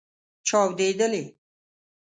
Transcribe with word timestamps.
چاودیدلې 0.47 1.23